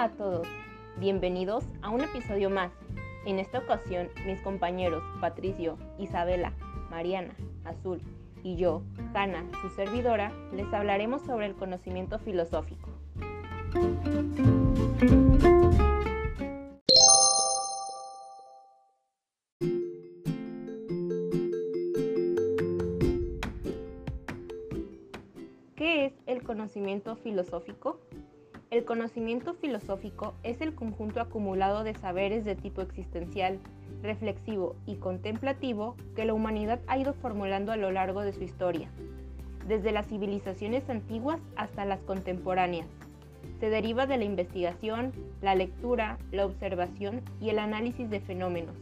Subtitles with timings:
[0.00, 0.48] A todos,
[0.96, 2.72] bienvenidos a un episodio más.
[3.26, 6.54] En esta ocasión, mis compañeros Patricio, Isabela,
[6.88, 7.34] Mariana,
[7.66, 8.00] Azul
[8.42, 12.88] y yo, Hanna, su servidora, les hablaremos sobre el conocimiento filosófico.
[25.76, 28.00] ¿Qué es el conocimiento filosófico?
[28.70, 33.58] El conocimiento filosófico es el conjunto acumulado de saberes de tipo existencial,
[34.00, 38.88] reflexivo y contemplativo que la humanidad ha ido formulando a lo largo de su historia,
[39.66, 42.86] desde las civilizaciones antiguas hasta las contemporáneas.
[43.58, 48.76] Se deriva de la investigación, la lectura, la observación y el análisis de fenómenos.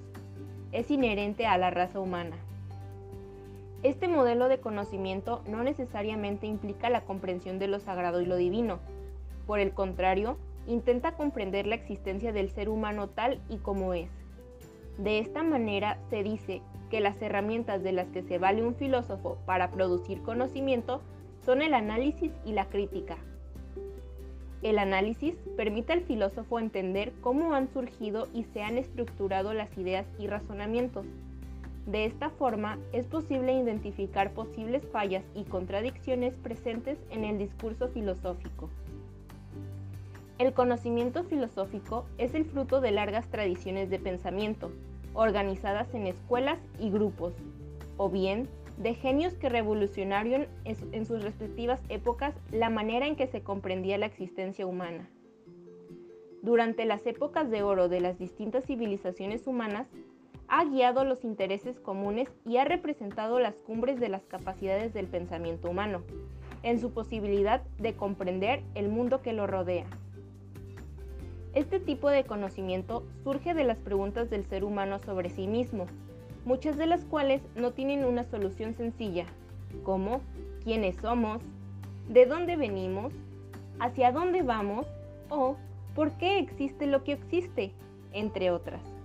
[0.70, 2.36] Es inherente a la raza humana.
[3.82, 8.80] Este modelo de conocimiento no necesariamente implica la comprensión de lo sagrado y lo divino,
[9.48, 14.10] por el contrario, intenta comprender la existencia del ser humano tal y como es.
[14.98, 16.60] De esta manera se dice
[16.90, 21.00] que las herramientas de las que se vale un filósofo para producir conocimiento
[21.46, 23.16] son el análisis y la crítica.
[24.60, 30.04] El análisis permite al filósofo entender cómo han surgido y se han estructurado las ideas
[30.18, 31.06] y razonamientos.
[31.86, 38.68] De esta forma es posible identificar posibles fallas y contradicciones presentes en el discurso filosófico.
[40.38, 44.70] El conocimiento filosófico es el fruto de largas tradiciones de pensamiento,
[45.12, 47.34] organizadas en escuelas y grupos,
[47.96, 53.42] o bien de genios que revolucionaron en sus respectivas épocas la manera en que se
[53.42, 55.10] comprendía la existencia humana.
[56.42, 59.88] Durante las épocas de oro de las distintas civilizaciones humanas,
[60.46, 65.68] ha guiado los intereses comunes y ha representado las cumbres de las capacidades del pensamiento
[65.68, 66.02] humano,
[66.62, 69.86] en su posibilidad de comprender el mundo que lo rodea.
[71.54, 75.86] Este tipo de conocimiento surge de las preguntas del ser humano sobre sí mismo,
[76.44, 79.26] muchas de las cuales no tienen una solución sencilla,
[79.82, 80.20] como
[80.62, 81.42] quiénes somos,
[82.08, 83.12] de dónde venimos,
[83.80, 84.86] hacia dónde vamos
[85.30, 85.56] o
[85.94, 87.72] por qué existe lo que existe,
[88.12, 88.97] entre otras.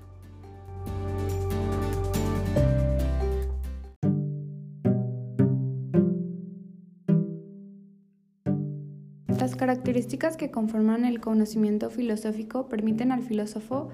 [9.44, 13.90] Las características que conforman el conocimiento filosófico permiten al filósofo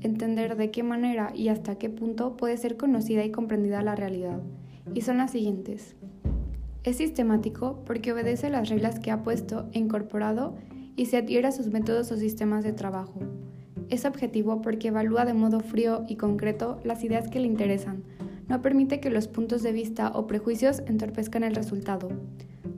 [0.00, 4.38] entender de qué manera y hasta qué punto puede ser conocida y comprendida la realidad,
[4.94, 5.96] y son las siguientes.
[6.84, 10.54] Es sistemático porque obedece las reglas que ha puesto e incorporado
[10.94, 13.18] y se adhiere a sus métodos o sistemas de trabajo.
[13.88, 18.04] Es objetivo porque evalúa de modo frío y concreto las ideas que le interesan,
[18.46, 22.08] no permite que los puntos de vista o prejuicios entorpezcan el resultado.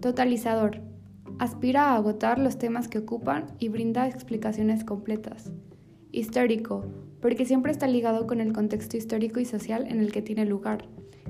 [0.00, 0.93] Totalizador
[1.40, 5.50] Aspira a agotar los temas que ocupan y brinda explicaciones completas.
[6.12, 6.84] Histórico,
[7.20, 10.84] porque siempre está ligado con el contexto histórico y social en el que tiene lugar.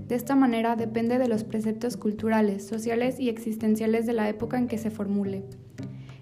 [0.06, 4.68] De esta manera depende de los preceptos culturales, sociales y existenciales de la época en
[4.68, 5.44] que se formule.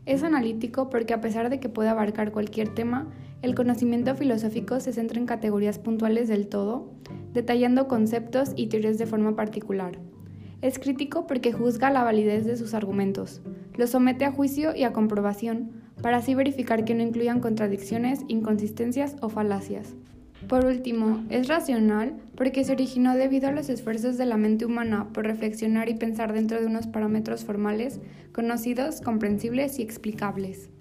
[0.07, 3.11] Es analítico porque a pesar de que puede abarcar cualquier tema,
[3.43, 6.93] el conocimiento filosófico se centra en categorías puntuales del todo,
[7.33, 9.99] detallando conceptos y teorías de forma particular.
[10.63, 13.43] Es crítico porque juzga la validez de sus argumentos,
[13.77, 19.17] los somete a juicio y a comprobación, para así verificar que no incluyan contradicciones, inconsistencias
[19.21, 19.95] o falacias.
[20.49, 25.09] Por último, es racional porque se originó debido a los esfuerzos de la mente humana
[25.13, 28.01] por reflexionar y pensar dentro de unos parámetros formales,
[28.33, 30.72] conocidos, comprensibles y explicables.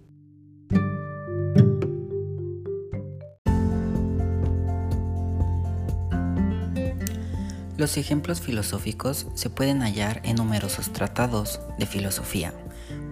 [7.81, 12.53] Los ejemplos filosóficos se pueden hallar en numerosos tratados de filosofía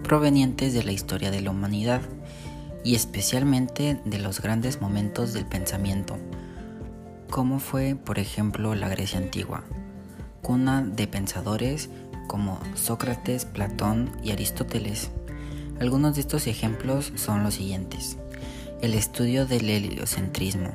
[0.04, 2.02] provenientes de la historia de la humanidad
[2.84, 6.18] y especialmente de los grandes momentos del pensamiento,
[7.30, 9.64] como fue por ejemplo la Grecia antigua,
[10.40, 11.90] cuna de pensadores
[12.28, 15.10] como Sócrates, Platón y Aristóteles.
[15.80, 18.18] Algunos de estos ejemplos son los siguientes.
[18.82, 20.70] El estudio del heliocentrismo,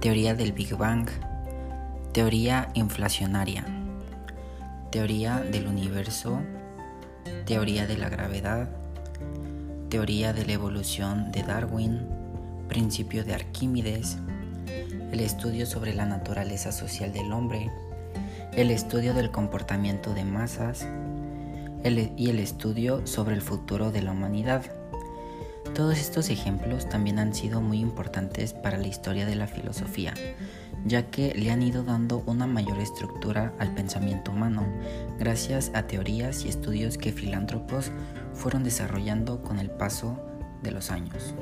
[0.00, 1.08] teoría del Big Bang,
[2.14, 3.64] Teoría inflacionaria.
[4.92, 6.40] Teoría del universo.
[7.44, 8.68] Teoría de la gravedad.
[9.88, 12.06] Teoría de la evolución de Darwin.
[12.68, 14.18] Principio de Arquímedes.
[15.10, 17.72] El estudio sobre la naturaleza social del hombre.
[18.52, 20.86] El estudio del comportamiento de masas.
[21.82, 24.62] y el estudio sobre el futuro de la humanidad.
[25.74, 30.14] Todos estos ejemplos también han sido muy importantes para la historia de la filosofía,
[30.86, 34.64] ya que le han ido dando una mayor estructura al pensamiento humano,
[35.18, 37.90] gracias a teorías y estudios que filántropos
[38.34, 40.16] fueron desarrollando con el paso
[40.62, 41.34] de los años.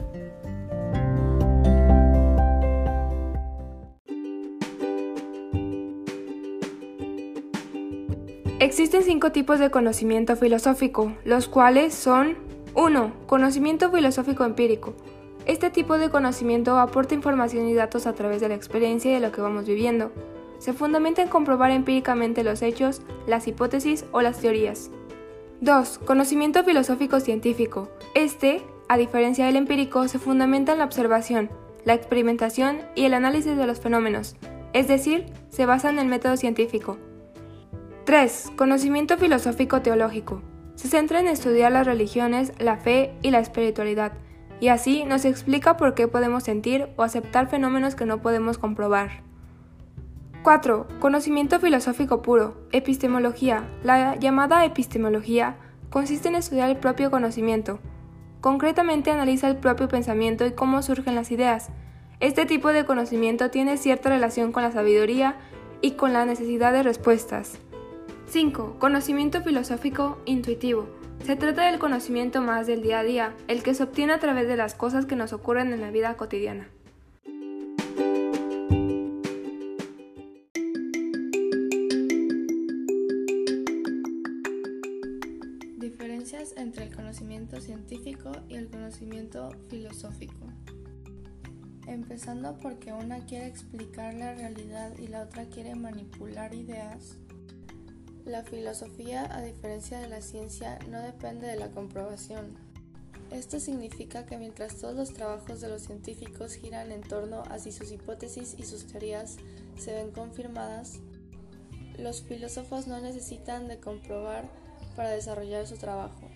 [8.60, 13.12] Existen cinco tipos de conocimiento filosófico, los cuales son 1.
[13.26, 14.94] Conocimiento filosófico empírico.
[15.44, 19.20] Este tipo de conocimiento aporta información y datos a través de la experiencia y de
[19.20, 20.10] lo que vamos viviendo.
[20.58, 24.90] Se fundamenta en comprobar empíricamente los hechos, las hipótesis o las teorías.
[25.60, 25.98] 2.
[25.98, 27.90] Conocimiento filosófico científico.
[28.14, 31.50] Este, a diferencia del empírico, se fundamenta en la observación,
[31.84, 34.36] la experimentación y el análisis de los fenómenos,
[34.72, 36.96] es decir, se basa en el método científico.
[38.04, 38.52] 3.
[38.56, 40.42] Conocimiento filosófico teológico.
[40.74, 44.12] Se centra en estudiar las religiones, la fe y la espiritualidad,
[44.60, 49.22] y así nos explica por qué podemos sentir o aceptar fenómenos que no podemos comprobar.
[50.42, 50.88] 4.
[50.98, 52.56] Conocimiento filosófico puro.
[52.72, 53.68] Epistemología.
[53.84, 55.56] La llamada epistemología
[55.90, 57.78] consiste en estudiar el propio conocimiento.
[58.40, 61.70] Concretamente analiza el propio pensamiento y cómo surgen las ideas.
[62.18, 65.36] Este tipo de conocimiento tiene cierta relación con la sabiduría
[65.80, 67.60] y con la necesidad de respuestas.
[68.32, 68.78] 5.
[68.78, 70.88] Conocimiento filosófico intuitivo.
[71.26, 74.48] Se trata del conocimiento más del día a día, el que se obtiene a través
[74.48, 76.66] de las cosas que nos ocurren en la vida cotidiana.
[85.76, 90.46] Diferencias entre el conocimiento científico y el conocimiento filosófico.
[91.86, 97.18] Empezando porque una quiere explicar la realidad y la otra quiere manipular ideas,
[98.24, 102.56] la filosofía, a diferencia de la ciencia, no depende de la comprobación.
[103.30, 107.72] Esto significa que mientras todos los trabajos de los científicos giran en torno a si
[107.72, 109.38] sus hipótesis y sus teorías
[109.78, 111.00] se ven confirmadas,
[111.98, 114.48] los filósofos no necesitan de comprobar
[114.96, 116.30] para desarrollar su trabajo.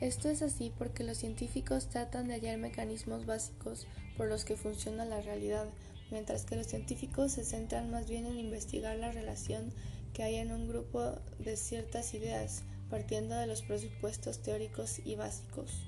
[0.00, 3.86] Esto es así porque los científicos tratan de hallar mecanismos básicos
[4.16, 5.66] por los que funciona la realidad,
[6.10, 9.72] mientras que los científicos se centran más bien en investigar la relación
[10.18, 15.86] que hay en un grupo de ciertas ideas, partiendo de los presupuestos teóricos y básicos.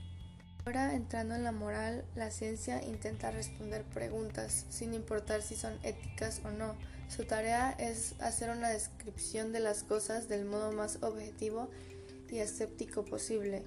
[0.64, 6.42] Ahora, entrando en la moral, la ciencia intenta responder preguntas, sin importar si son éticas
[6.44, 6.76] o no.
[7.08, 11.68] Su tarea es hacer una descripción de las cosas del modo más objetivo
[12.30, 13.64] y escéptico posible.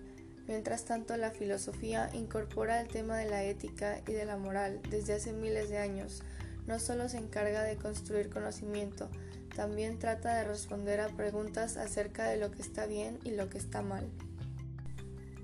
[0.47, 5.15] Mientras tanto, la filosofía incorpora el tema de la ética y de la moral desde
[5.15, 6.23] hace miles de años.
[6.67, 9.09] No solo se encarga de construir conocimiento,
[9.55, 13.57] también trata de responder a preguntas acerca de lo que está bien y lo que
[13.57, 14.09] está mal.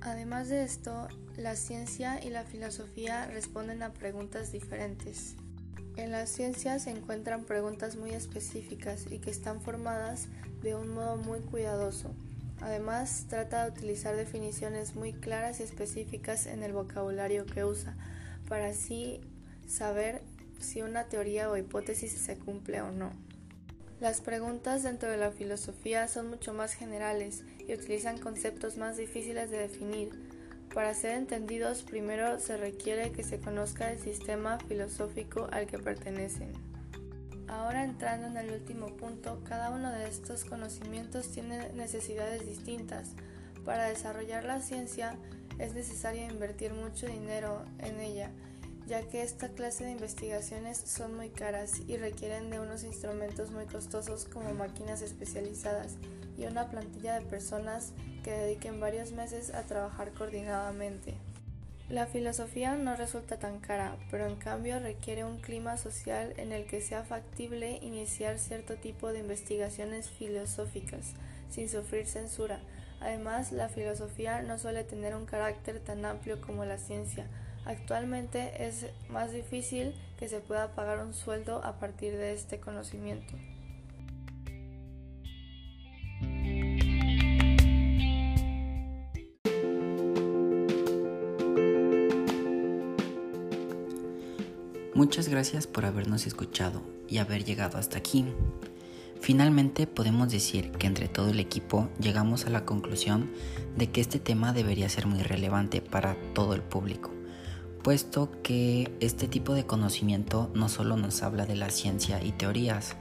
[0.01, 1.07] Además de esto,
[1.37, 5.35] la ciencia y la filosofía responden a preguntas diferentes.
[5.97, 10.27] En la ciencia se encuentran preguntas muy específicas y que están formadas
[10.61, 12.13] de un modo muy cuidadoso.
[12.61, 17.95] Además, trata de utilizar definiciones muy claras y específicas en el vocabulario que usa,
[18.47, 19.21] para así
[19.67, 20.21] saber
[20.59, 23.11] si una teoría o hipótesis se cumple o no.
[23.99, 29.51] Las preguntas dentro de la filosofía son mucho más generales y utilizan conceptos más difíciles
[29.51, 30.09] de definir.
[30.73, 36.53] Para ser entendidos, primero se requiere que se conozca el sistema filosófico al que pertenecen.
[37.49, 43.09] Ahora entrando en el último punto, cada uno de estos conocimientos tiene necesidades distintas.
[43.65, 45.17] Para desarrollar la ciencia
[45.57, 48.31] es necesario invertir mucho dinero en ella
[48.89, 53.65] ya que esta clase de investigaciones son muy caras y requieren de unos instrumentos muy
[53.65, 55.97] costosos como máquinas especializadas
[56.39, 57.93] y una plantilla de personas
[58.23, 61.13] que dediquen varios meses a trabajar coordinadamente.
[61.87, 66.65] La filosofía no resulta tan cara, pero en cambio requiere un clima social en el
[66.65, 71.13] que sea factible iniciar cierto tipo de investigaciones filosóficas
[71.51, 72.59] sin sufrir censura.
[73.01, 77.27] Además, la filosofía no suele tener un carácter tan amplio como la ciencia,
[77.69, 83.35] Actualmente es más difícil que se pueda pagar un sueldo a partir de este conocimiento.
[94.95, 98.25] Muchas gracias por habernos escuchado y haber llegado hasta aquí.
[99.21, 103.31] Finalmente podemos decir que entre todo el equipo llegamos a la conclusión
[103.77, 107.18] de que este tema debería ser muy relevante para todo el público
[107.83, 112.95] puesto que este tipo de conocimiento no solo nos habla de la ciencia y teorías,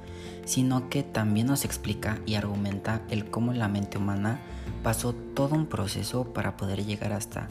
[0.44, 4.40] sino que también nos explica y argumenta el cómo la mente humana
[4.82, 7.48] pasó todo un proceso para poder llegar hasta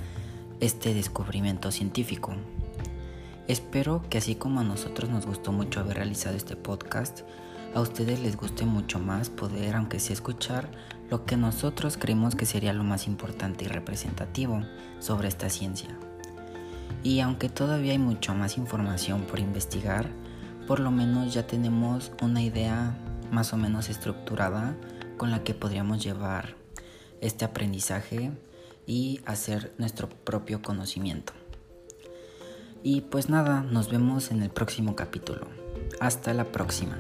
[0.60, 2.34] este descubrimiento científico.
[3.48, 7.22] Espero que así como a nosotros nos gustó mucho haber realizado este podcast,
[7.74, 10.70] a ustedes les guste mucho más poder, aunque sea escuchar,
[11.10, 14.62] lo que nosotros creemos que sería lo más importante y representativo
[15.00, 15.98] sobre esta ciencia.
[17.08, 20.10] Y aunque todavía hay mucha más información por investigar,
[20.68, 22.98] por lo menos ya tenemos una idea
[23.32, 24.76] más o menos estructurada
[25.16, 26.58] con la que podríamos llevar
[27.22, 28.32] este aprendizaje
[28.86, 31.32] y hacer nuestro propio conocimiento.
[32.84, 35.48] Y pues nada, nos vemos en el próximo capítulo.
[36.02, 36.98] Hasta la próxima.